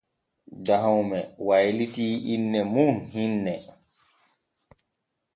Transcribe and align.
Dahome 0.65 1.19
waylitii 1.47 2.15
inne 2.33 2.61
mum 2.73 2.95
hinne. 3.13 3.53